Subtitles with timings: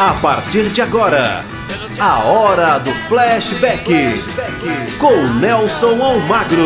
[0.00, 1.42] A partir de agora,
[1.98, 3.82] a hora do flashback,
[4.96, 5.10] com
[5.40, 6.62] Nelson Almagro.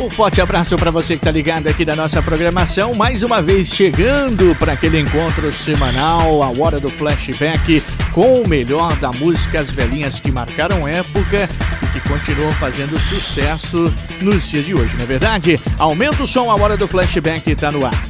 [0.00, 2.92] Um forte abraço para você que está ligado aqui da nossa programação.
[2.94, 7.82] Mais uma vez chegando para aquele encontro semanal, a hora do flashback,
[8.12, 11.48] com o melhor da música, as velhinhas que marcaram época
[12.00, 15.58] que continuam fazendo sucesso nos dias de hoje, não é verdade?
[15.78, 18.06] Aumenta o som, a hora do flashback está no ar.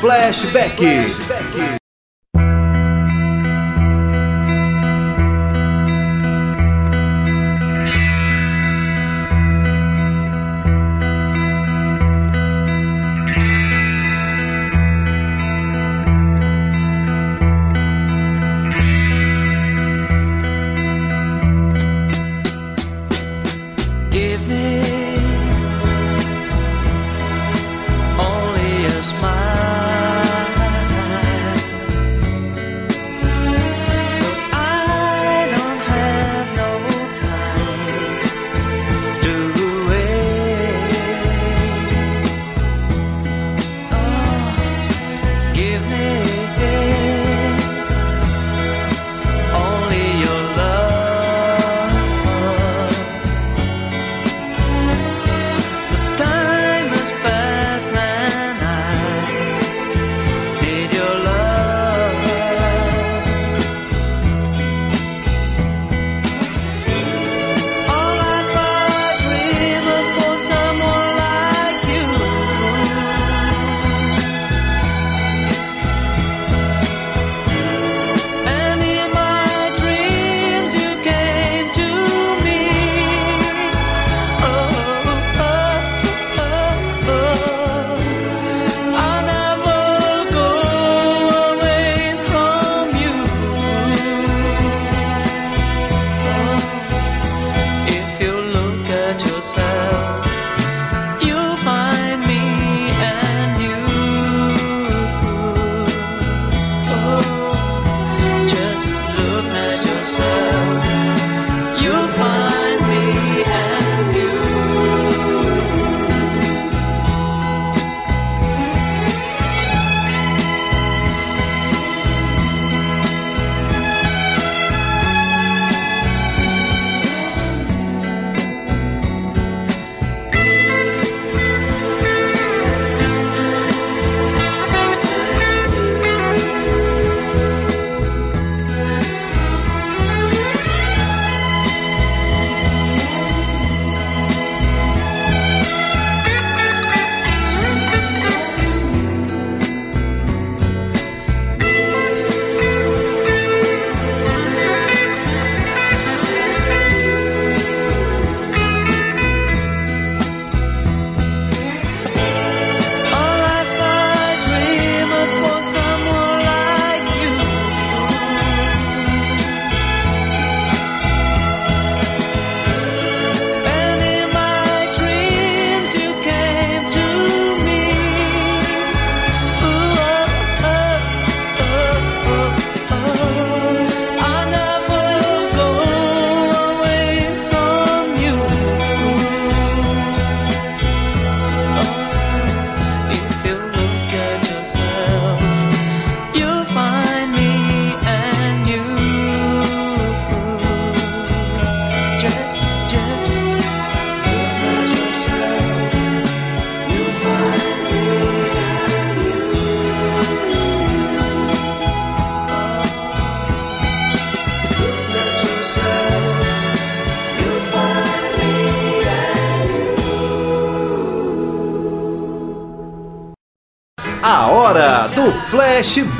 [0.00, 0.78] Flashback.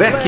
[0.01, 0.25] Beck.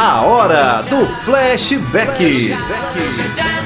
[0.00, 2.06] A hora do flashback.
[2.18, 3.57] flashback.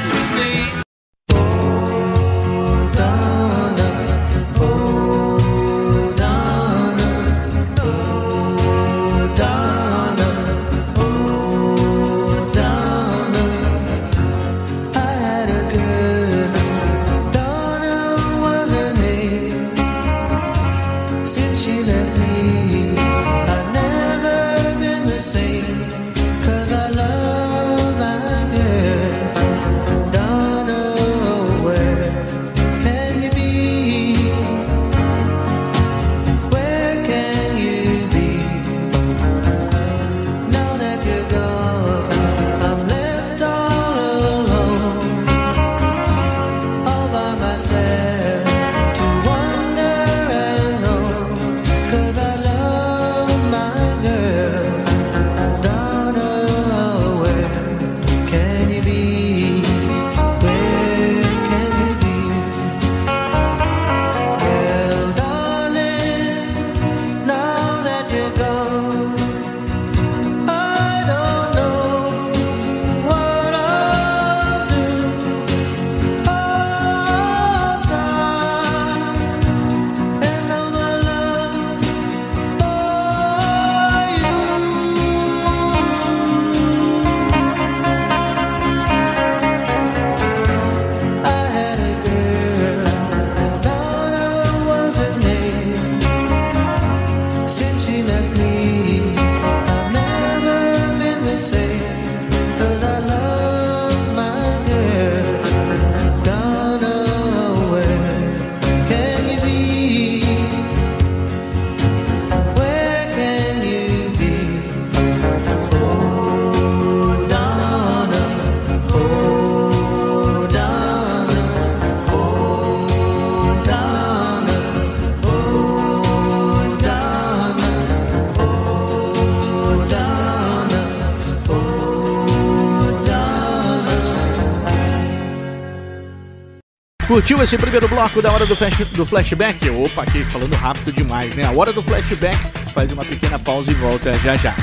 [137.12, 139.68] Curtiu esse primeiro bloco da hora do, flash, do flashback?
[139.68, 141.44] Opa, aqui falando rápido demais, né?
[141.44, 142.38] A hora do flashback
[142.72, 144.56] faz uma pequena pausa e volta já já.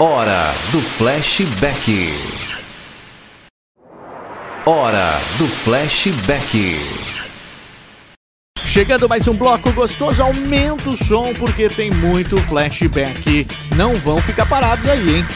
[0.00, 2.14] Hora do flashback.
[4.64, 6.80] Hora do flashback.
[8.64, 13.46] Chegando mais um bloco gostoso, aumenta o som porque tem muito flashback.
[13.76, 15.26] Não vão ficar parados aí, hein?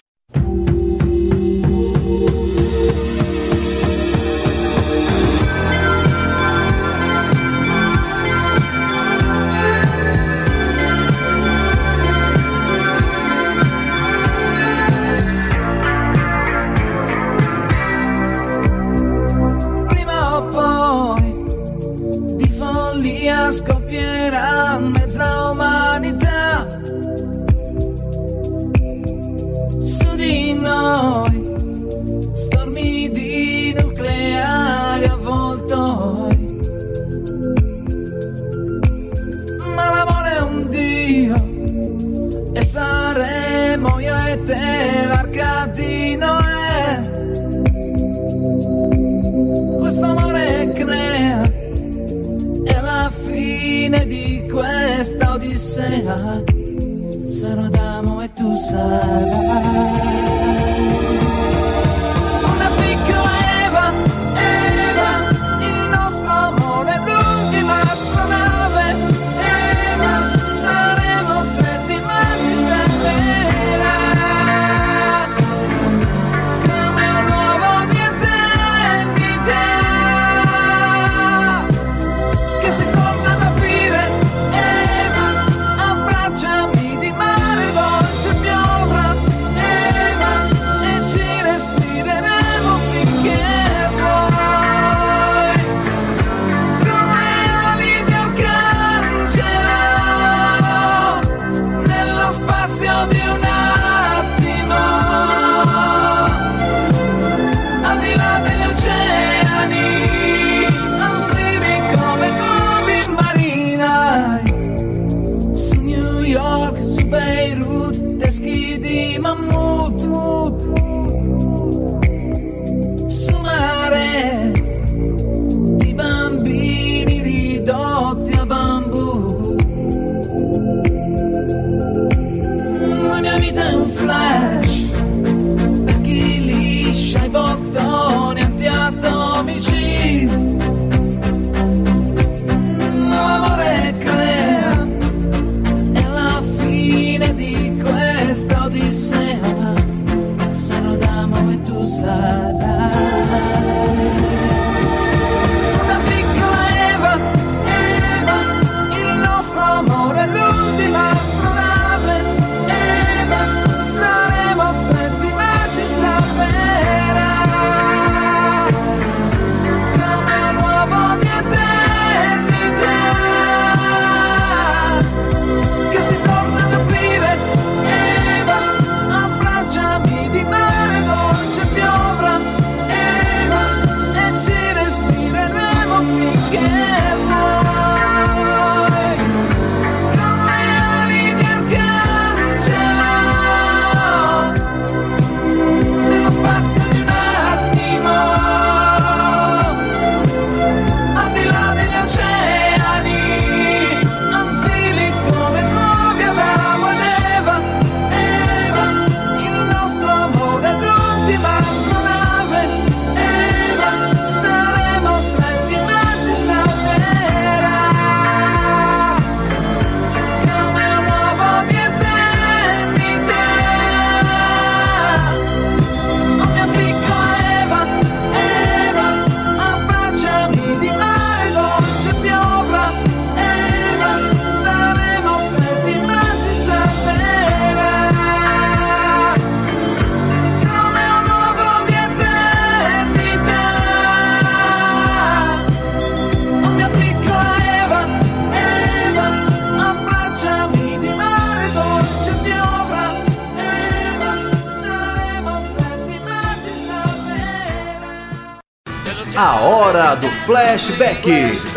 [260.50, 261.14] Flashback.
[261.22, 261.69] Flashback.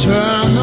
[0.05, 0.60] Turn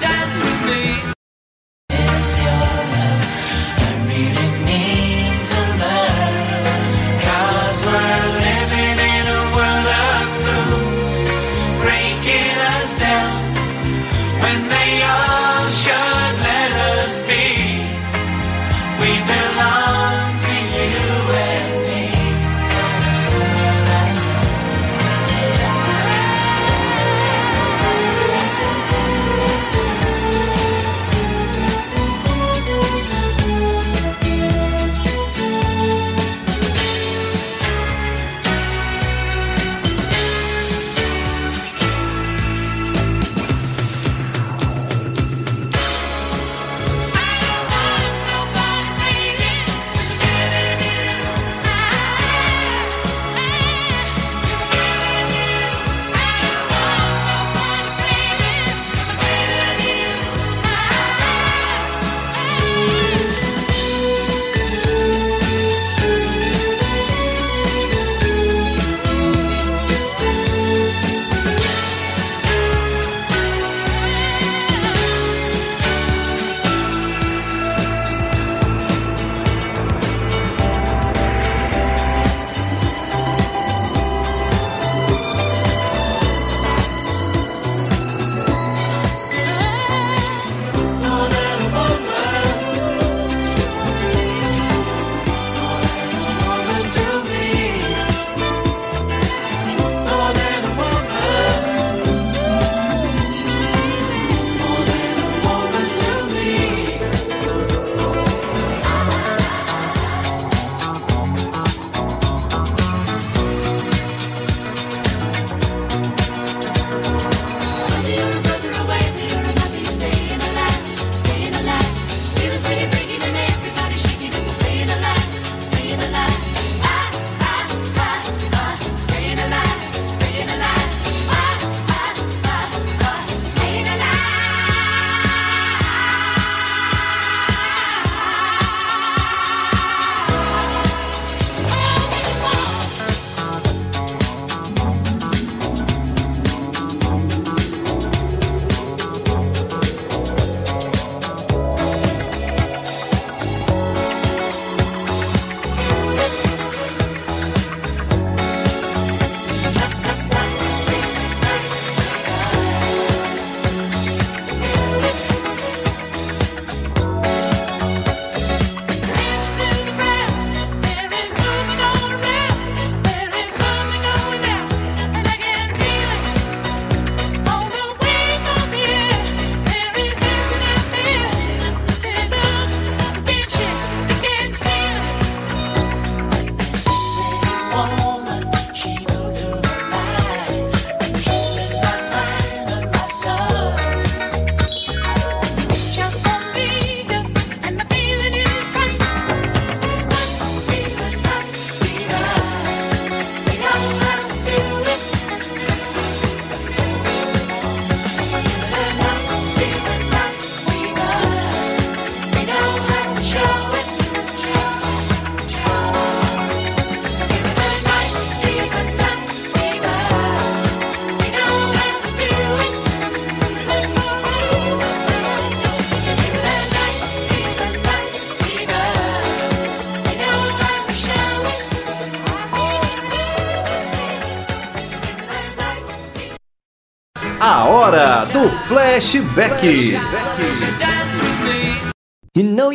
[238.99, 239.59] Flashback.
[239.61, 241.91] Flashback.
[242.35, 242.69] You know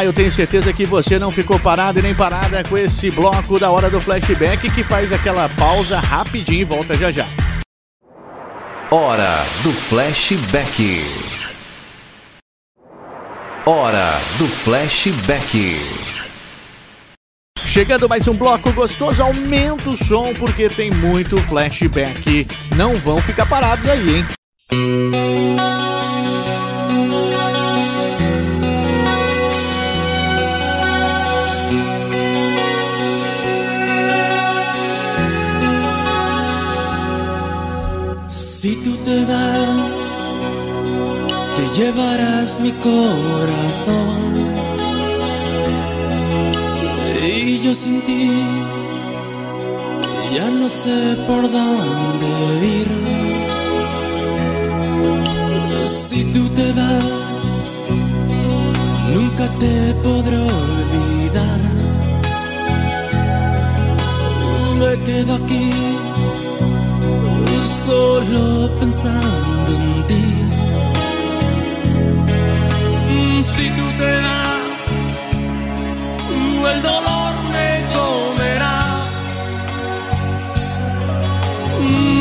[0.00, 3.60] Ah, eu tenho certeza que você não ficou parado e nem parada com esse bloco
[3.60, 7.26] da hora do flashback que faz aquela pausa rapidinho e volta já já.
[8.90, 11.02] Hora do flashback.
[13.66, 15.78] Hora do flashback.
[17.66, 22.46] Chegando mais um bloco gostoso, aumenta o som porque tem muito flashback.
[22.74, 24.16] Não vão ficar parados aí,
[24.72, 24.99] hein?
[42.62, 44.20] mi corazón
[47.24, 48.30] y yo sin ti
[50.34, 52.28] ya no sé por dónde
[52.78, 52.90] ir.
[55.86, 57.64] Si tú te vas,
[59.14, 61.60] nunca te podré olvidar.
[64.80, 65.70] Me quedo aquí
[67.86, 70.69] solo pensando en ti.
[73.60, 75.24] Si tú te vas,
[76.72, 79.04] el dolor me comerá.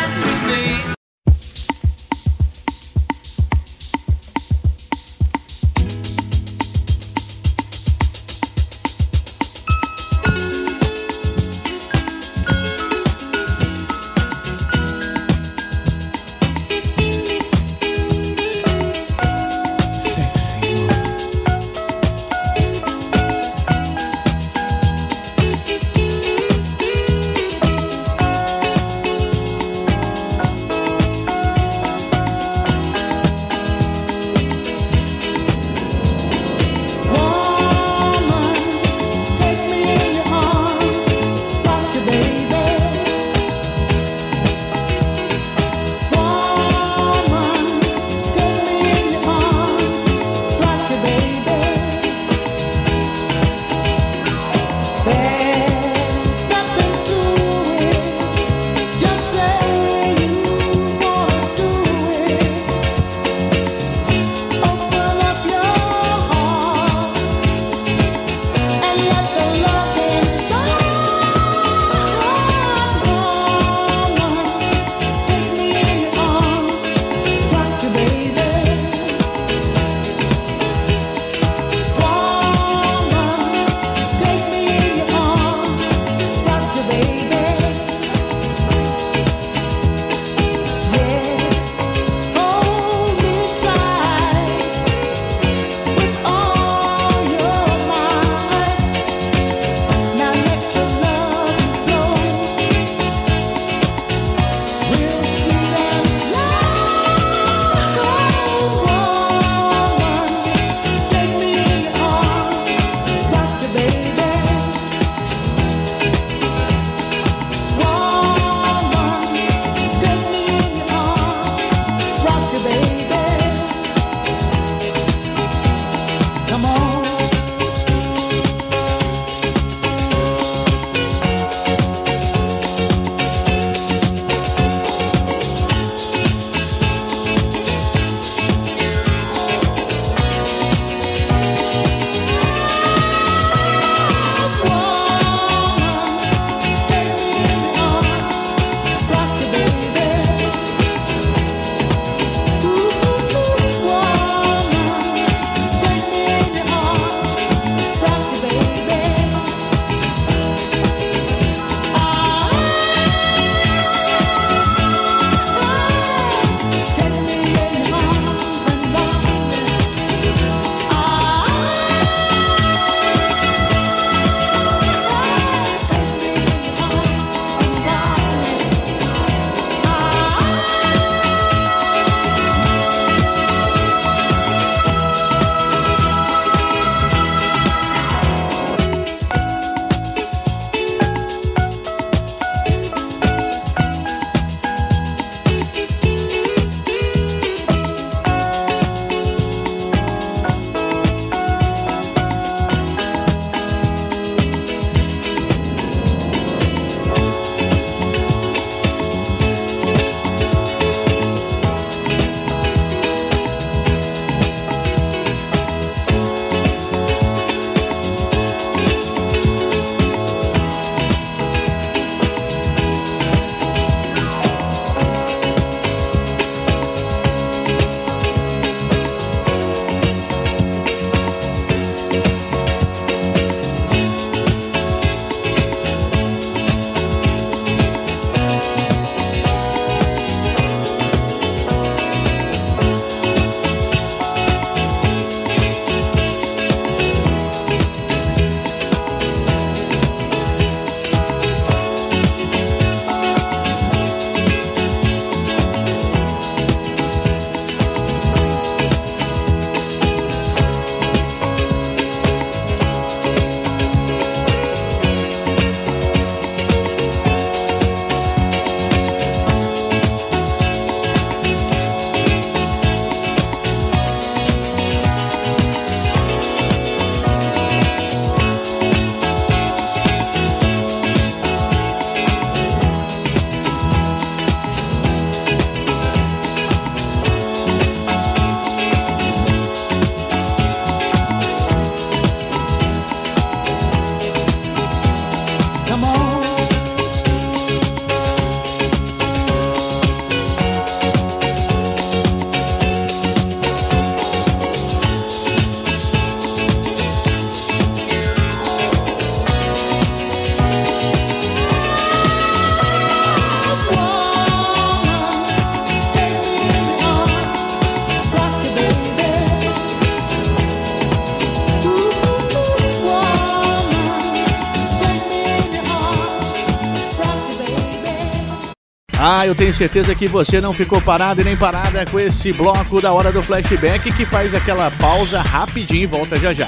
[329.58, 333.32] tenho certeza que você não ficou parado e nem parada com esse bloco da hora
[333.32, 336.68] do flashback que faz aquela pausa rapidinho e volta já já.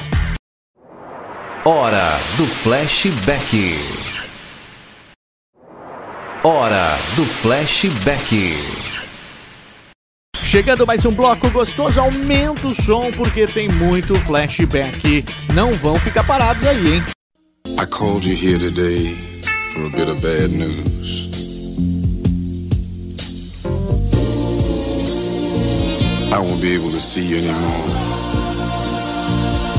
[1.64, 3.78] Hora do flashback.
[6.44, 8.58] Hora do flashback.
[10.44, 15.24] Chegando mais um bloco gostoso, aumenta o som porque tem muito flashback.
[15.54, 17.04] Não vão ficar parados aí, hein?
[17.80, 19.16] I called you here today
[19.74, 21.39] for a bit of bad news.
[26.32, 27.86] I won't be able to see you anymore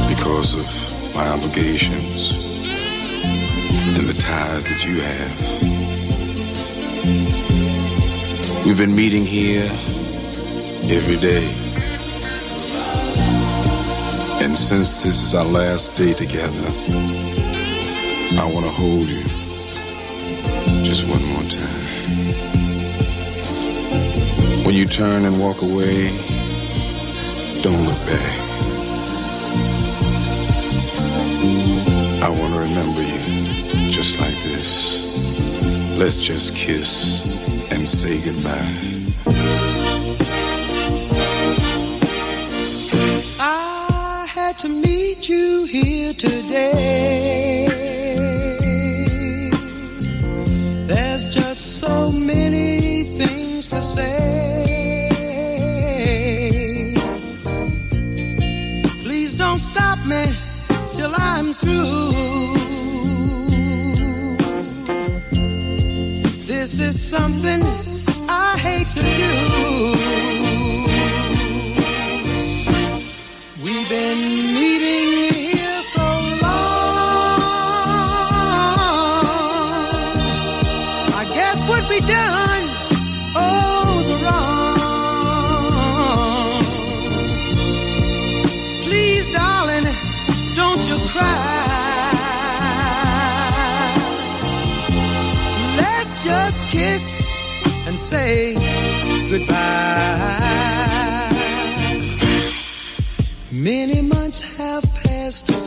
[0.09, 0.67] because of
[1.15, 2.33] my obligations
[3.97, 5.63] and the ties that you have.
[8.67, 9.63] We've been meeting here
[10.93, 11.47] every day.
[14.45, 16.51] And since this is our last day together,
[18.41, 19.23] I want to hold you
[20.83, 21.59] just one more time.
[24.67, 26.11] When you turn and walk away,
[27.63, 28.39] don't look back.
[32.23, 35.05] I want to remember you just like this.
[35.99, 37.27] Let's just kiss
[37.71, 39.35] and say goodbye.
[43.39, 47.80] I had to meet you here today.
[61.61, 62.20] too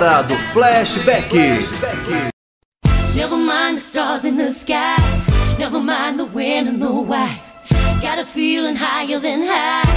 [0.00, 1.24] hora do flashback.
[1.28, 2.30] flashback.
[3.16, 4.96] Never mind the stars in the sky.
[5.58, 7.40] Never mind the wind and the why.
[8.00, 9.89] Got a feeling higher than high.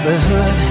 [0.00, 0.65] brotherhood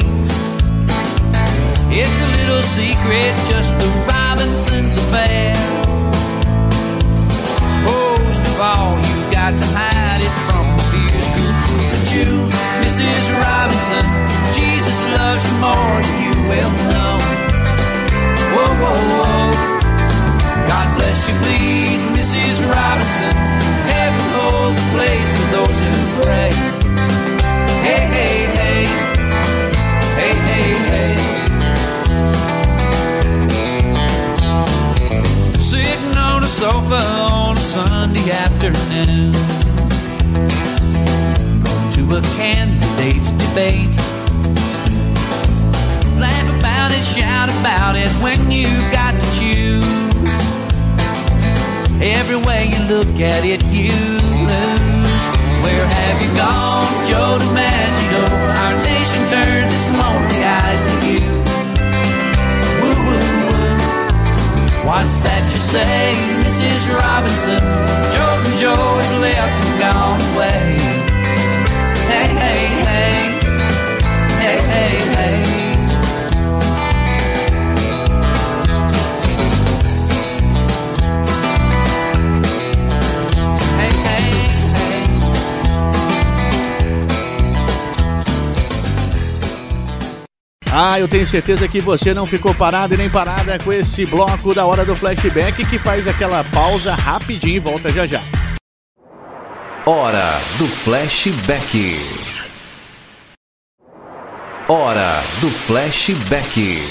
[91.21, 94.83] tenho certeza que você não ficou parado e nem parada com esse bloco da hora
[94.83, 98.21] do flashback que faz aquela pausa rapidinho e volta já já.
[99.85, 101.99] Hora do flashback.
[104.67, 106.81] Hora do flashback.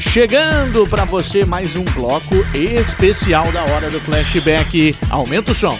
[0.00, 4.96] Chegando para você mais um bloco especial da hora do flashback.
[5.08, 5.78] Aumenta o som.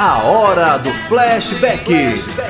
[0.00, 1.80] A hora do flashback.
[1.82, 2.47] flashback.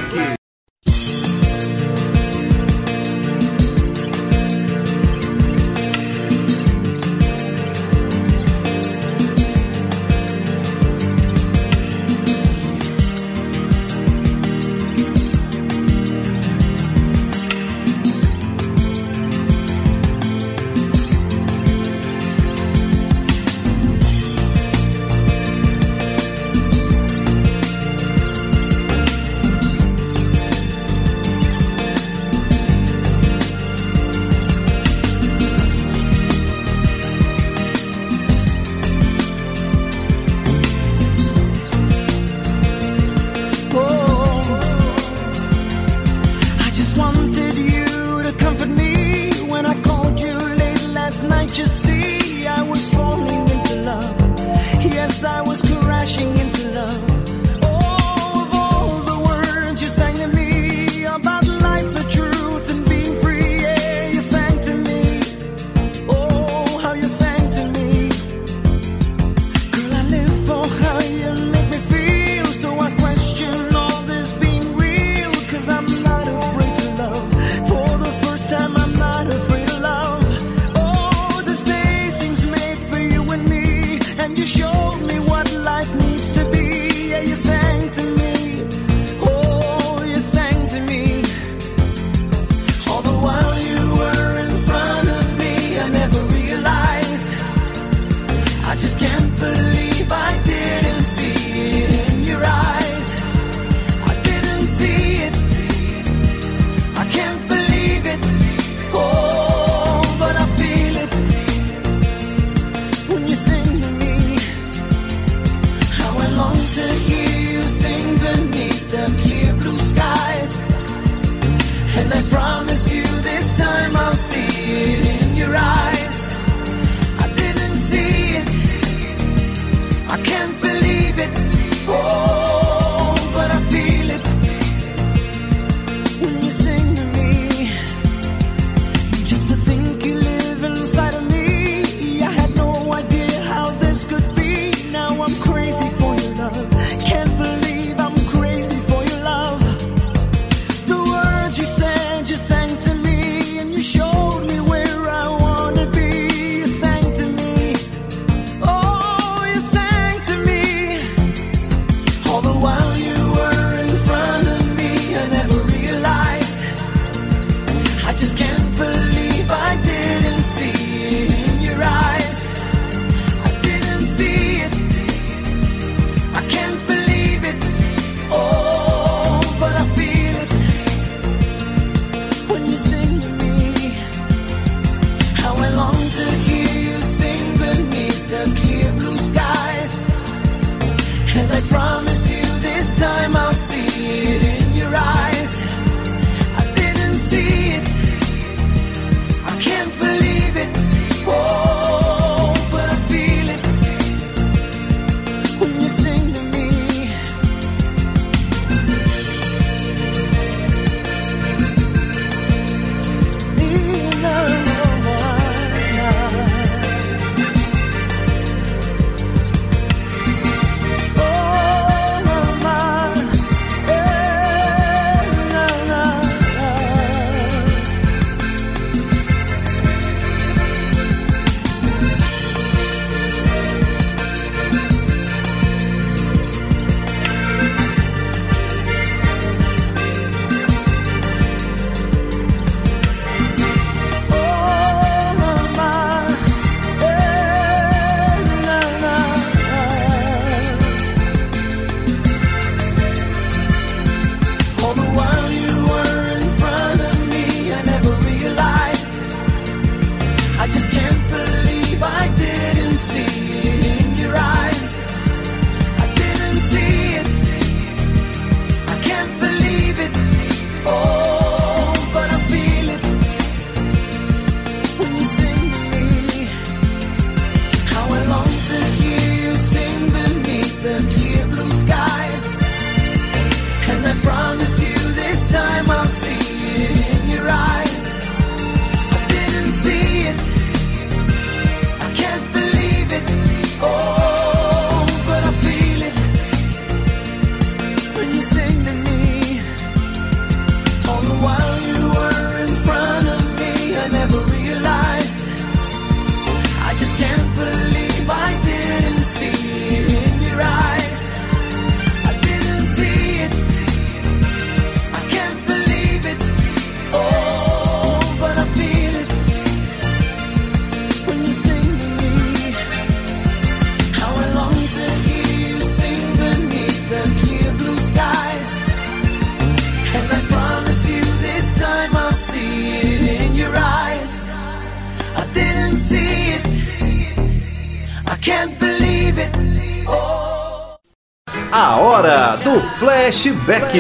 [342.19, 343.93] hora do flashback.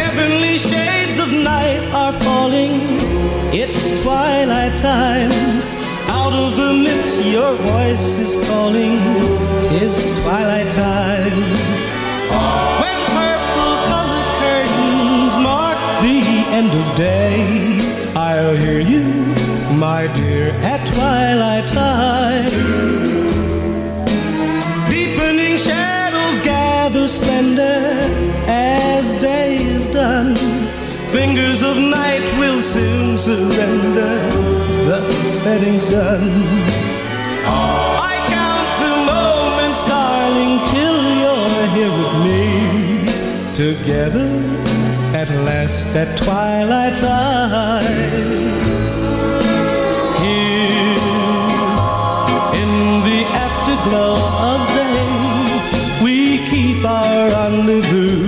[0.00, 2.72] Heavenly shades of night are falling.
[3.62, 5.32] It's twilight time.
[6.16, 8.94] Out of the mist, your voice is calling.
[9.66, 11.40] Tis twilight time.
[12.82, 16.18] When purple colored curtains mark the
[16.60, 17.38] end of day,
[18.14, 19.04] I'll hear you
[19.88, 22.17] my dear, at twilight time.
[33.60, 34.16] tender
[34.88, 35.00] the
[35.38, 36.22] setting sun.
[38.04, 42.44] I count the moments, darling, till you're here with me.
[43.64, 44.30] Together
[45.22, 48.48] at last at twilight rise.
[50.24, 51.08] Here
[52.62, 52.72] in
[53.08, 54.14] the afterglow
[54.50, 55.06] of day,
[56.04, 56.16] we
[56.50, 58.27] keep our rendezvous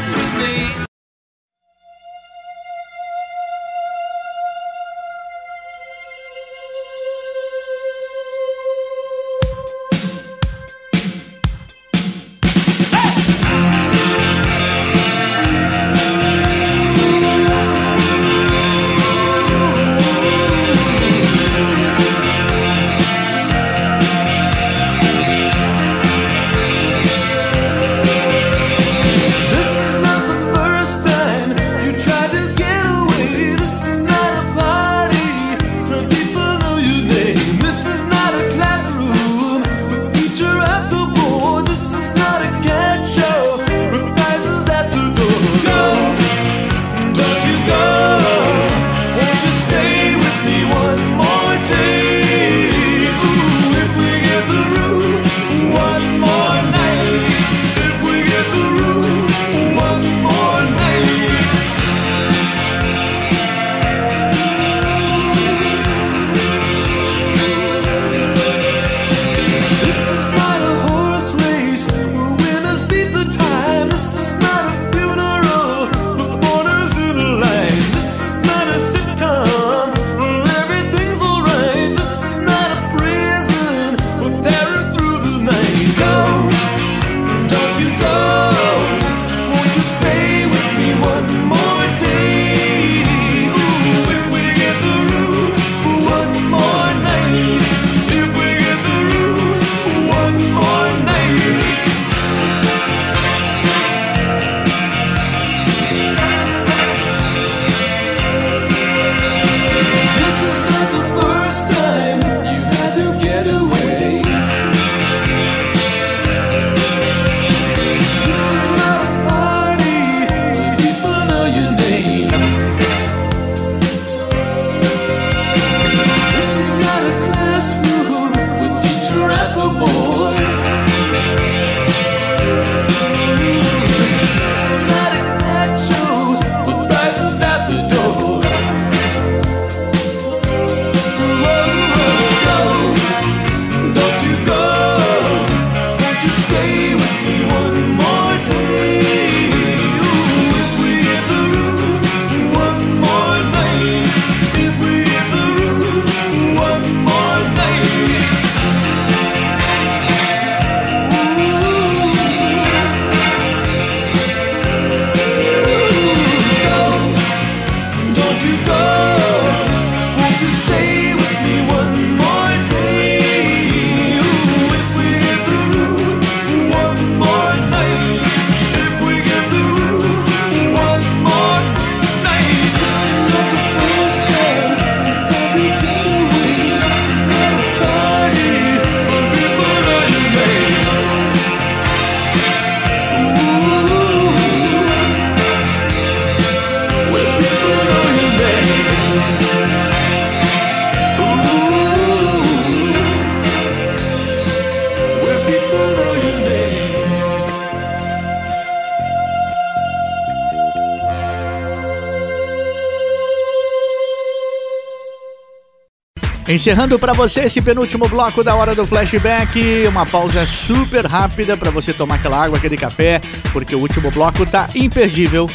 [216.52, 221.70] Encerrando para você esse penúltimo bloco da hora do flashback, uma pausa super rápida para
[221.70, 223.22] você tomar aquela água, aquele café,
[223.54, 225.46] porque o último bloco tá imperdível.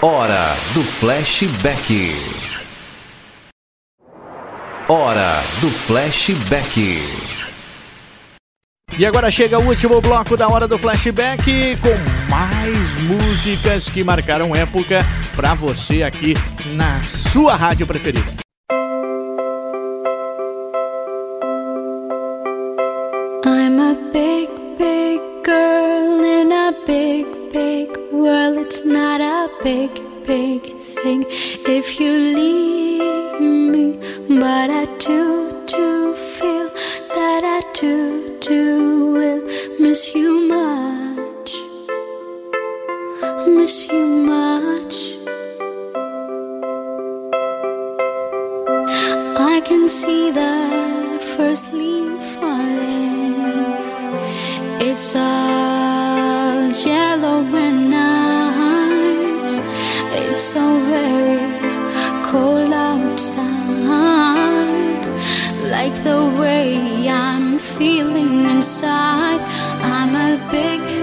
[0.00, 2.16] Hora do flashback.
[4.88, 7.02] Hora do flashback.
[8.98, 14.56] E agora chega o último bloco da hora do flashback com mais músicas que marcaram
[14.56, 15.04] época
[15.36, 16.32] para você aqui
[16.72, 16.98] na
[17.30, 18.37] sua rádio preferida.
[29.62, 29.90] big,
[30.26, 33.98] big thing if you leave me.
[34.40, 36.68] But I do, do feel
[37.16, 41.52] that I do, do will miss you much.
[43.58, 44.96] Miss you much.
[49.40, 53.66] I can see the first leaf falling.
[54.80, 57.97] It's all yellow when I
[65.88, 69.40] like the way I'm feeling inside.
[69.80, 70.97] I'm a big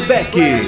[0.00, 0.65] Flashback.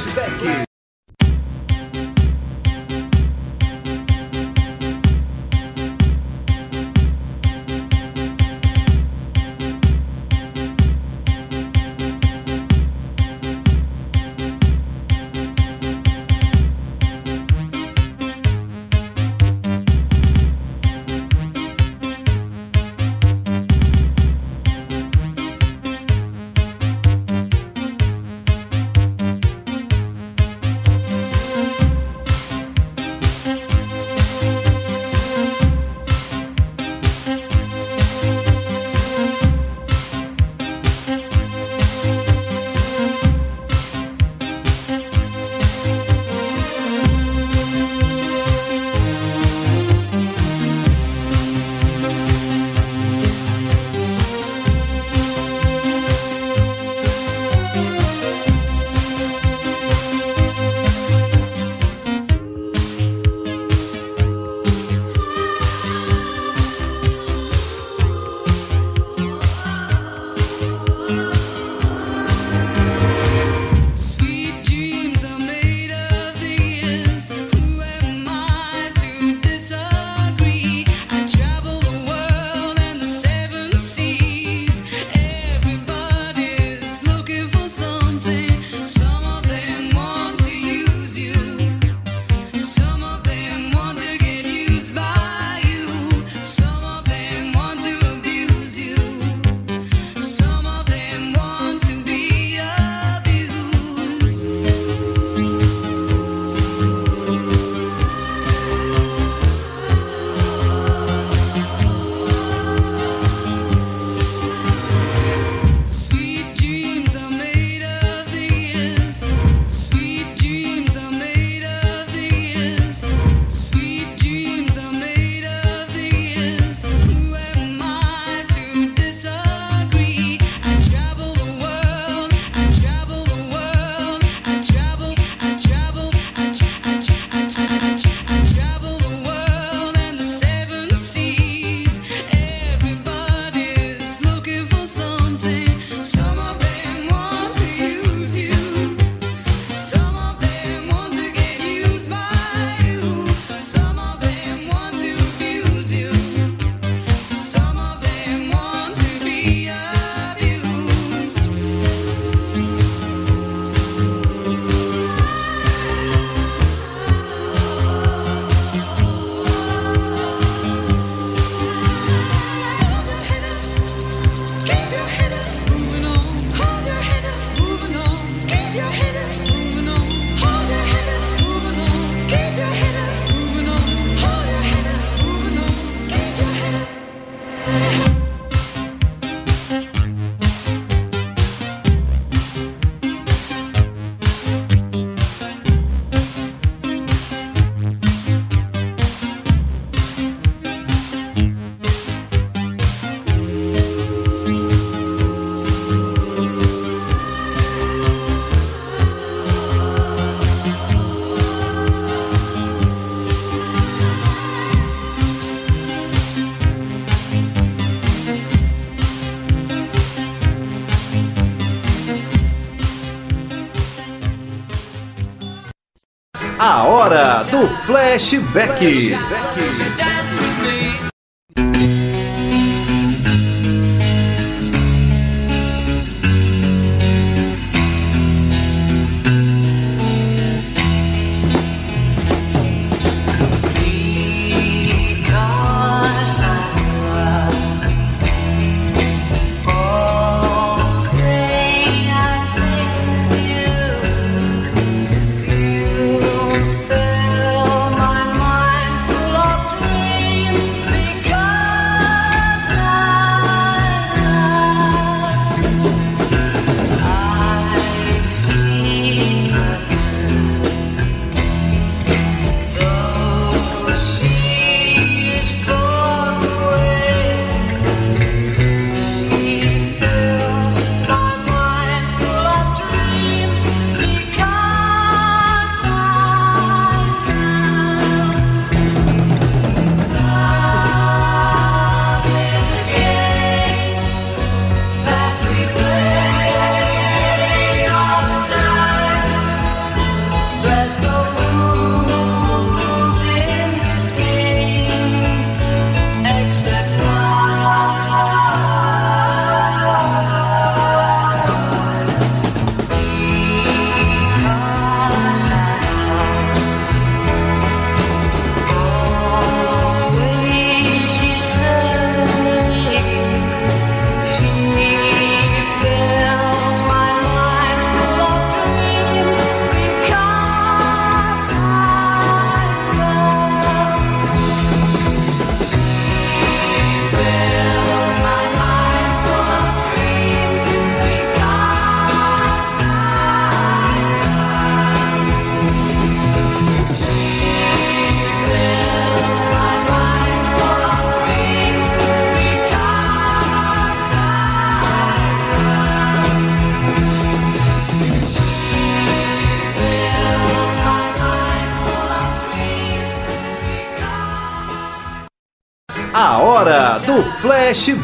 [227.88, 228.76] Flashback.
[228.76, 229.97] Flashback.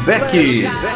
[0.05, 0.94] Beck.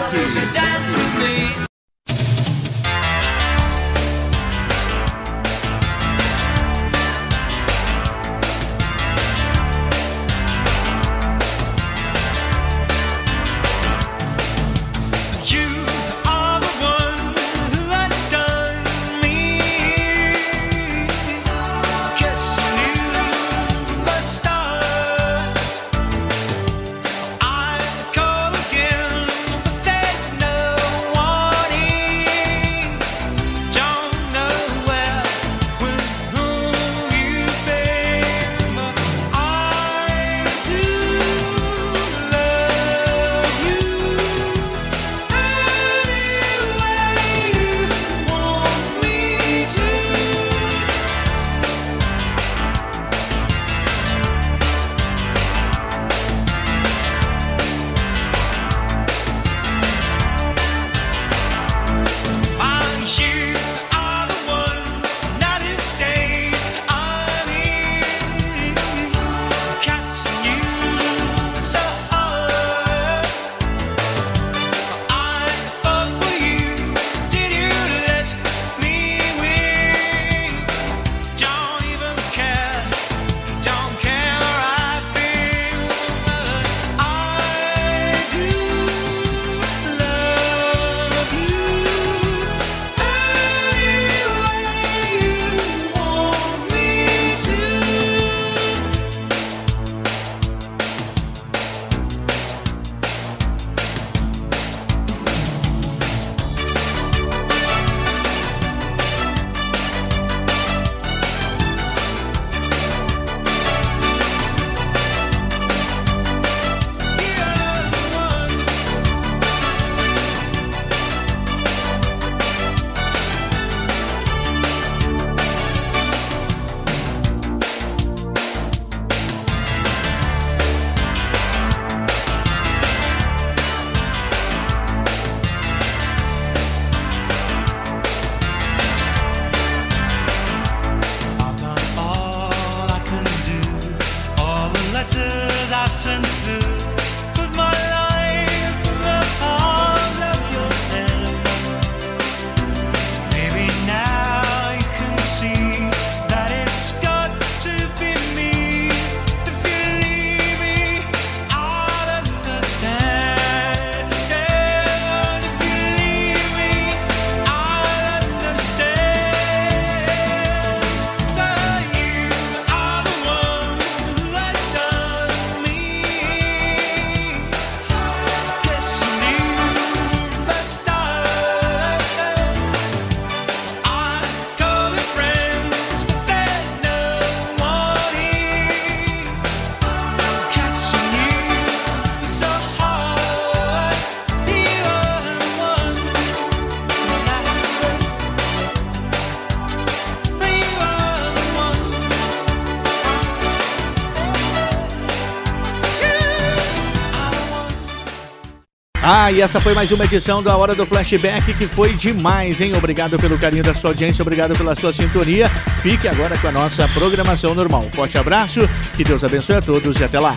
[209.12, 212.74] Ah, e essa foi mais uma edição da Hora do Flashback, que foi demais, hein?
[212.78, 215.50] Obrigado pelo carinho da sua audiência, obrigado pela sua sintonia.
[215.82, 217.88] Fique agora com a nossa programação normal.
[217.92, 220.36] forte abraço, que Deus abençoe a todos e até lá.